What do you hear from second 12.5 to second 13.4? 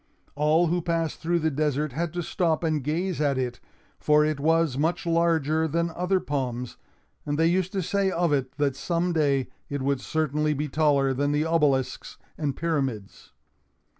pyramids.